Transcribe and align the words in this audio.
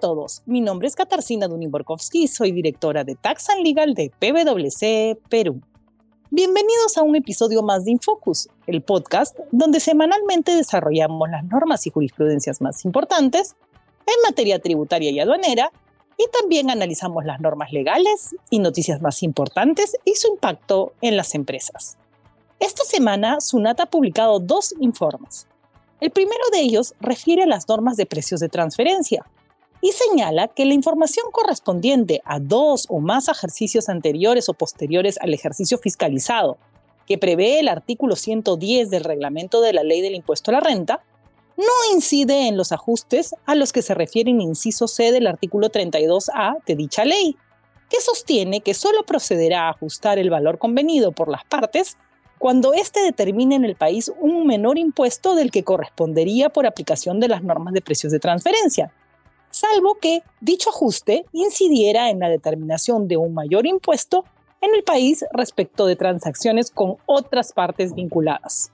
todos, 0.00 0.42
mi 0.46 0.62
nombre 0.62 0.88
es 0.88 0.96
Katarzyna 0.96 1.46
Dunin-Borkowski 1.46 2.22
y 2.22 2.28
soy 2.28 2.52
directora 2.52 3.04
de 3.04 3.14
Tax 3.16 3.50
and 3.50 3.62
Legal 3.62 3.92
de 3.94 4.10
PwC 4.18 5.20
Perú. 5.28 5.60
Bienvenidos 6.30 6.96
a 6.96 7.02
un 7.02 7.16
episodio 7.16 7.62
más 7.62 7.84
de 7.84 7.92
Infocus, 7.92 8.48
el 8.66 8.82
podcast 8.82 9.38
donde 9.52 9.78
semanalmente 9.78 10.56
desarrollamos 10.56 11.28
las 11.28 11.44
normas 11.44 11.86
y 11.86 11.90
jurisprudencias 11.90 12.62
más 12.62 12.84
importantes 12.86 13.56
en 14.06 14.14
materia 14.26 14.58
tributaria 14.58 15.10
y 15.10 15.20
aduanera 15.20 15.70
y 16.16 16.24
también 16.30 16.70
analizamos 16.70 17.26
las 17.26 17.40
normas 17.40 17.70
legales 17.70 18.34
y 18.48 18.58
noticias 18.58 19.02
más 19.02 19.22
importantes 19.22 19.96
y 20.06 20.14
su 20.14 20.28
impacto 20.28 20.94
en 21.02 21.18
las 21.18 21.34
empresas. 21.34 21.98
Esta 22.58 22.84
semana, 22.84 23.40
Sunat 23.40 23.80
ha 23.80 23.86
publicado 23.86 24.40
dos 24.40 24.74
informes. 24.80 25.46
El 26.00 26.10
primero 26.10 26.42
de 26.52 26.60
ellos 26.60 26.94
refiere 27.00 27.42
a 27.42 27.46
las 27.46 27.68
normas 27.68 27.98
de 27.98 28.06
precios 28.06 28.40
de 28.40 28.48
transferencia, 28.48 29.26
y 29.82 29.92
señala 29.92 30.48
que 30.48 30.64
la 30.64 30.74
información 30.74 31.26
correspondiente 31.32 32.20
a 32.24 32.38
dos 32.38 32.86
o 32.88 33.00
más 33.00 33.28
ejercicios 33.28 33.88
anteriores 33.88 34.48
o 34.48 34.54
posteriores 34.54 35.18
al 35.20 35.32
ejercicio 35.32 35.78
fiscalizado, 35.78 36.58
que 37.06 37.18
prevé 37.18 37.58
el 37.60 37.68
artículo 37.68 38.16
110 38.16 38.90
del 38.90 39.04
reglamento 39.04 39.60
de 39.60 39.72
la 39.72 39.82
ley 39.82 40.00
del 40.00 40.14
impuesto 40.14 40.50
a 40.50 40.54
la 40.54 40.60
renta, 40.60 41.02
no 41.56 41.94
incide 41.94 42.48
en 42.48 42.56
los 42.56 42.72
ajustes 42.72 43.34
a 43.46 43.54
los 43.54 43.72
que 43.72 43.82
se 43.82 43.94
refiere 43.94 44.30
inciso 44.30 44.88
C 44.88 45.12
del 45.12 45.26
artículo 45.26 45.70
32A 45.70 46.62
de 46.64 46.76
dicha 46.76 47.04
ley, 47.04 47.36
que 47.88 48.00
sostiene 48.00 48.60
que 48.60 48.74
solo 48.74 49.04
procederá 49.04 49.66
a 49.66 49.70
ajustar 49.70 50.18
el 50.18 50.30
valor 50.30 50.58
convenido 50.58 51.12
por 51.12 51.28
las 51.28 51.44
partes 51.44 51.96
cuando 52.38 52.72
éste 52.72 53.02
determine 53.02 53.56
en 53.56 53.66
el 53.66 53.74
país 53.74 54.10
un 54.18 54.46
menor 54.46 54.78
impuesto 54.78 55.34
del 55.34 55.50
que 55.50 55.64
correspondería 55.64 56.48
por 56.48 56.66
aplicación 56.66 57.20
de 57.20 57.28
las 57.28 57.42
normas 57.42 57.74
de 57.74 57.82
precios 57.82 58.12
de 58.12 58.18
transferencia, 58.18 58.92
salvo 59.50 59.96
que 60.00 60.22
dicho 60.40 60.70
ajuste 60.70 61.26
incidiera 61.32 62.10
en 62.10 62.20
la 62.20 62.28
determinación 62.28 63.08
de 63.08 63.16
un 63.16 63.34
mayor 63.34 63.66
impuesto 63.66 64.24
en 64.60 64.74
el 64.74 64.82
país 64.82 65.24
respecto 65.32 65.86
de 65.86 65.96
transacciones 65.96 66.70
con 66.70 66.96
otras 67.06 67.52
partes 67.52 67.94
vinculadas. 67.94 68.70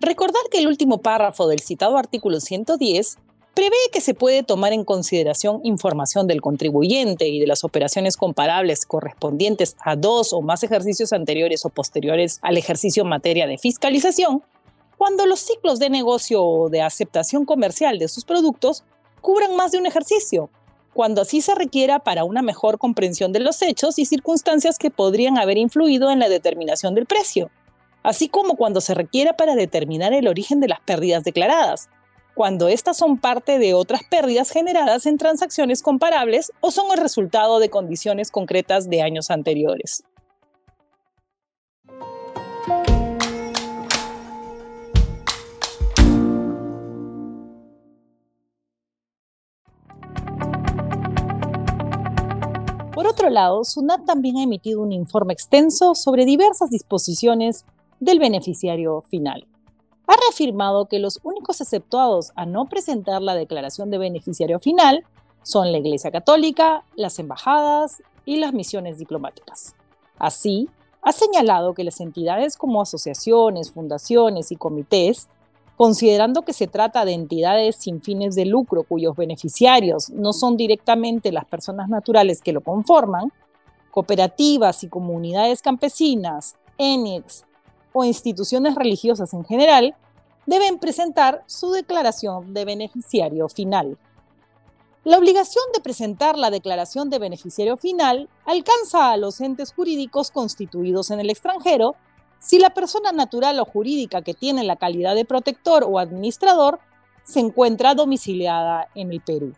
Recordar 0.00 0.42
que 0.50 0.58
el 0.58 0.66
último 0.66 0.98
párrafo 0.98 1.46
del 1.46 1.60
citado 1.60 1.96
artículo 1.96 2.40
110 2.40 3.18
prevé 3.54 3.76
que 3.92 4.00
se 4.00 4.14
puede 4.14 4.42
tomar 4.42 4.72
en 4.72 4.84
consideración 4.84 5.60
información 5.64 6.26
del 6.26 6.40
contribuyente 6.40 7.28
y 7.28 7.38
de 7.38 7.46
las 7.46 7.64
operaciones 7.64 8.16
comparables 8.16 8.86
correspondientes 8.86 9.76
a 9.80 9.94
dos 9.96 10.32
o 10.32 10.40
más 10.40 10.62
ejercicios 10.62 11.12
anteriores 11.12 11.64
o 11.64 11.68
posteriores 11.68 12.38
al 12.42 12.56
ejercicio 12.56 13.02
en 13.02 13.10
materia 13.10 13.46
de 13.46 13.58
fiscalización, 13.58 14.42
cuando 14.96 15.26
los 15.26 15.40
ciclos 15.40 15.78
de 15.78 15.90
negocio 15.90 16.42
o 16.42 16.68
de 16.68 16.80
aceptación 16.80 17.44
comercial 17.44 17.98
de 17.98 18.08
sus 18.08 18.24
productos 18.24 18.84
cubran 19.22 19.56
más 19.56 19.72
de 19.72 19.78
un 19.78 19.86
ejercicio, 19.86 20.50
cuando 20.92 21.22
así 21.22 21.40
se 21.40 21.54
requiera 21.54 22.00
para 22.00 22.24
una 22.24 22.42
mejor 22.42 22.76
comprensión 22.76 23.32
de 23.32 23.40
los 23.40 23.62
hechos 23.62 23.98
y 23.98 24.04
circunstancias 24.04 24.78
que 24.78 24.90
podrían 24.90 25.38
haber 25.38 25.56
influido 25.56 26.10
en 26.10 26.18
la 26.18 26.28
determinación 26.28 26.94
del 26.94 27.06
precio, 27.06 27.50
así 28.02 28.28
como 28.28 28.56
cuando 28.56 28.82
se 28.82 28.92
requiera 28.92 29.34
para 29.34 29.54
determinar 29.54 30.12
el 30.12 30.28
origen 30.28 30.60
de 30.60 30.68
las 30.68 30.80
pérdidas 30.80 31.24
declaradas, 31.24 31.88
cuando 32.34 32.68
éstas 32.68 32.96
son 32.96 33.18
parte 33.18 33.58
de 33.58 33.74
otras 33.74 34.02
pérdidas 34.04 34.50
generadas 34.50 35.06
en 35.06 35.18
transacciones 35.18 35.82
comparables 35.82 36.52
o 36.60 36.70
son 36.70 36.86
el 36.92 36.98
resultado 36.98 37.58
de 37.58 37.70
condiciones 37.70 38.30
concretas 38.30 38.88
de 38.88 39.02
años 39.02 39.30
anteriores. 39.30 40.04
Por 53.02 53.10
otro 53.10 53.30
lado, 53.30 53.64
SUNAT 53.64 54.04
también 54.04 54.36
ha 54.36 54.44
emitido 54.44 54.80
un 54.80 54.92
informe 54.92 55.32
extenso 55.32 55.96
sobre 55.96 56.24
diversas 56.24 56.70
disposiciones 56.70 57.64
del 57.98 58.20
beneficiario 58.20 59.02
final. 59.10 59.44
Ha 60.06 60.14
reafirmado 60.14 60.86
que 60.86 61.00
los 61.00 61.18
únicos 61.24 61.60
exceptuados 61.60 62.30
a 62.36 62.46
no 62.46 62.66
presentar 62.66 63.20
la 63.20 63.34
declaración 63.34 63.90
de 63.90 63.98
beneficiario 63.98 64.60
final 64.60 65.04
son 65.42 65.72
la 65.72 65.78
Iglesia 65.78 66.12
Católica, 66.12 66.84
las 66.94 67.18
embajadas 67.18 68.04
y 68.24 68.36
las 68.36 68.52
misiones 68.52 68.98
diplomáticas. 68.98 69.74
Así, 70.20 70.68
ha 71.02 71.10
señalado 71.10 71.74
que 71.74 71.82
las 71.82 71.98
entidades 71.98 72.56
como 72.56 72.80
asociaciones, 72.80 73.72
fundaciones 73.72 74.52
y 74.52 74.56
comités 74.56 75.28
considerando 75.76 76.42
que 76.42 76.52
se 76.52 76.66
trata 76.66 77.04
de 77.04 77.12
entidades 77.12 77.76
sin 77.76 78.02
fines 78.02 78.34
de 78.34 78.46
lucro 78.46 78.82
cuyos 78.82 79.16
beneficiarios 79.16 80.10
no 80.10 80.32
son 80.32 80.56
directamente 80.56 81.32
las 81.32 81.44
personas 81.44 81.88
naturales 81.88 82.40
que 82.40 82.52
lo 82.52 82.60
conforman, 82.60 83.32
cooperativas 83.90 84.84
y 84.84 84.88
comunidades 84.88 85.62
campesinas, 85.62 86.56
ENIEX 86.78 87.44
o 87.92 88.04
instituciones 88.04 88.74
religiosas 88.74 89.34
en 89.34 89.44
general, 89.44 89.94
deben 90.46 90.78
presentar 90.78 91.44
su 91.46 91.70
declaración 91.72 92.54
de 92.54 92.64
beneficiario 92.64 93.48
final. 93.48 93.98
La 95.04 95.18
obligación 95.18 95.64
de 95.74 95.80
presentar 95.80 96.38
la 96.38 96.50
declaración 96.50 97.10
de 97.10 97.18
beneficiario 97.18 97.76
final 97.76 98.28
alcanza 98.44 99.10
a 99.10 99.16
los 99.16 99.40
entes 99.40 99.72
jurídicos 99.72 100.30
constituidos 100.30 101.10
en 101.10 101.18
el 101.18 101.28
extranjero 101.28 101.96
si 102.42 102.58
la 102.58 102.70
persona 102.70 103.12
natural 103.12 103.60
o 103.60 103.64
jurídica 103.64 104.22
que 104.22 104.34
tiene 104.34 104.64
la 104.64 104.76
calidad 104.76 105.14
de 105.14 105.24
protector 105.24 105.84
o 105.88 106.00
administrador 106.00 106.80
se 107.22 107.38
encuentra 107.38 107.94
domiciliada 107.94 108.88
en 108.96 109.12
el 109.12 109.20
Perú. 109.20 109.52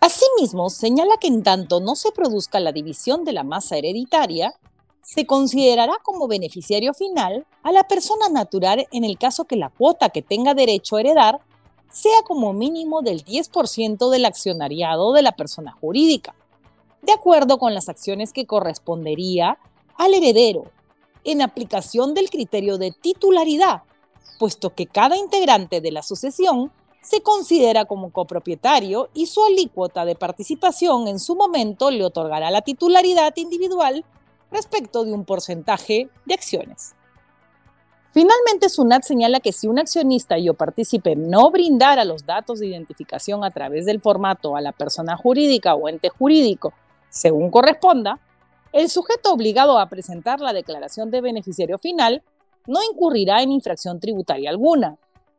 Asimismo, 0.00 0.70
señala 0.70 1.16
que 1.20 1.26
en 1.26 1.42
tanto 1.42 1.80
no 1.80 1.96
se 1.96 2.12
produzca 2.12 2.60
la 2.60 2.70
división 2.70 3.24
de 3.24 3.32
la 3.32 3.42
masa 3.42 3.76
hereditaria, 3.76 4.54
se 5.02 5.26
considerará 5.26 5.94
como 6.04 6.28
beneficiario 6.28 6.94
final 6.94 7.44
a 7.64 7.72
la 7.72 7.88
persona 7.88 8.28
natural 8.28 8.86
en 8.92 9.02
el 9.02 9.18
caso 9.18 9.44
que 9.44 9.56
la 9.56 9.70
cuota 9.70 10.10
que 10.10 10.22
tenga 10.22 10.54
derecho 10.54 10.96
a 10.96 11.00
heredar 11.00 11.40
sea 11.90 12.22
como 12.22 12.52
mínimo 12.52 13.02
del 13.02 13.24
10% 13.24 14.10
del 14.10 14.24
accionariado 14.26 15.12
de 15.12 15.22
la 15.22 15.32
persona 15.32 15.72
jurídica, 15.72 16.36
de 17.02 17.12
acuerdo 17.12 17.58
con 17.58 17.74
las 17.74 17.88
acciones 17.88 18.32
que 18.32 18.46
correspondería 18.46 19.58
al 19.96 20.14
heredero 20.14 20.70
en 21.24 21.42
aplicación 21.42 22.14
del 22.14 22.30
criterio 22.30 22.78
de 22.78 22.92
titularidad, 22.92 23.82
puesto 24.38 24.74
que 24.74 24.86
cada 24.86 25.16
integrante 25.16 25.80
de 25.80 25.92
la 25.92 26.02
sucesión 26.02 26.72
se 27.02 27.22
considera 27.22 27.86
como 27.86 28.12
copropietario 28.12 29.08
y 29.14 29.26
su 29.26 29.44
alícuota 29.44 30.04
de 30.04 30.14
participación 30.14 31.08
en 31.08 31.18
su 31.18 31.34
momento 31.34 31.90
le 31.90 32.04
otorgará 32.04 32.50
la 32.50 32.62
titularidad 32.62 33.34
individual 33.36 34.04
respecto 34.50 35.04
de 35.04 35.12
un 35.12 35.24
porcentaje 35.24 36.08
de 36.26 36.34
acciones. 36.34 36.94
Finalmente, 38.12 38.68
SUNAT 38.68 39.04
señala 39.04 39.38
que 39.38 39.52
si 39.52 39.68
un 39.68 39.78
accionista 39.78 40.36
y 40.36 40.48
o 40.48 40.54
partícipe 40.54 41.14
no 41.14 41.50
brindara 41.50 42.04
los 42.04 42.26
datos 42.26 42.58
de 42.58 42.66
identificación 42.66 43.44
a 43.44 43.50
través 43.50 43.86
del 43.86 44.00
formato 44.00 44.56
a 44.56 44.60
la 44.60 44.72
persona 44.72 45.16
jurídica 45.16 45.76
o 45.76 45.88
ente 45.88 46.08
jurídico, 46.08 46.72
según 47.08 47.50
corresponda, 47.50 48.18
el 48.72 48.88
sujeto 48.88 49.32
obligado 49.32 49.78
a 49.78 49.88
presentar 49.88 50.40
la 50.40 50.52
declaración 50.52 51.10
de 51.10 51.20
beneficiario 51.20 51.78
final 51.78 52.22
no 52.66 52.80
incurrirá 52.82 53.42
en 53.42 53.52
infracción 53.52 54.00
tributaria 54.00 54.50
alguna. 54.50 54.96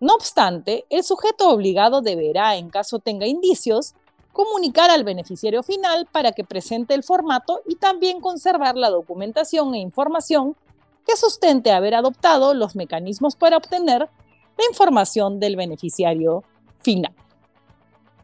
No 0.00 0.14
obstante, 0.14 0.84
el 0.90 1.04
sujeto 1.04 1.48
obligado 1.48 2.02
deberá, 2.02 2.56
en 2.56 2.68
caso 2.68 2.98
tenga 2.98 3.26
indicios, 3.26 3.94
comunicar 4.32 4.90
al 4.90 5.04
beneficiario 5.04 5.62
final 5.62 6.06
para 6.10 6.32
que 6.32 6.44
presente 6.44 6.92
el 6.94 7.04
formato 7.04 7.62
y 7.66 7.76
también 7.76 8.20
conservar 8.20 8.76
la 8.76 8.90
documentación 8.90 9.74
e 9.74 9.78
información 9.78 10.56
que 11.06 11.16
sustente 11.16 11.72
haber 11.72 11.94
adoptado 11.94 12.52
los 12.52 12.74
mecanismos 12.74 13.36
para 13.36 13.56
obtener 13.56 14.00
la 14.58 14.64
información 14.68 15.38
del 15.38 15.56
beneficiario 15.56 16.44
final. 16.82 17.14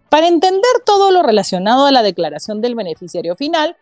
Para 0.09 0.27
entender 0.27 0.83
todo 0.85 1.13
lo 1.13 1.23
relacionado 1.23 1.87
a 1.87 1.93
la 1.93 2.03
declaración 2.03 2.61
del 2.61 2.75
beneficiario 2.75 3.37
final, 3.37 3.77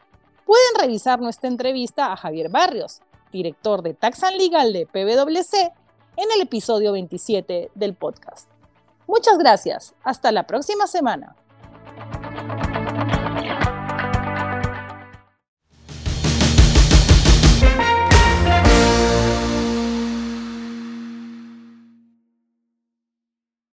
pueden 0.49 0.81
revisar 0.81 1.21
nuestra 1.21 1.51
entrevista 1.51 2.11
a 2.11 2.17
Javier 2.17 2.49
Barrios, 2.49 3.03
director 3.31 3.83
de 3.83 3.93
Taxan 3.93 4.39
Legal 4.39 4.73
de 4.73 4.87
PwC, 4.87 5.75
en 6.17 6.33
el 6.35 6.41
episodio 6.41 6.93
27 6.93 7.71
del 7.75 7.93
podcast. 7.93 8.49
Muchas 9.07 9.37
gracias. 9.37 9.95
Hasta 10.03 10.33
la 10.33 10.47
próxima 10.47 10.87
semana. 10.87 11.37